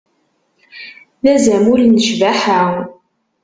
D 1.23 1.25
azamul 1.33 1.81
n 1.85 1.95
ccbaḥa. 2.05 2.61